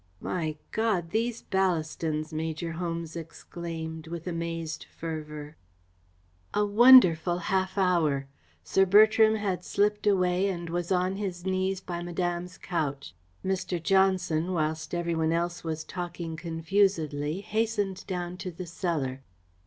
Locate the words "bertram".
8.87-9.35